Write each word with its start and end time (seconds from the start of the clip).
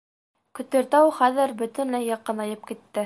Көтөртау 0.59 1.11
хәҙер 1.19 1.53
бөтөнләй 1.61 2.09
яҡынайып 2.09 2.67
китте. 2.73 2.99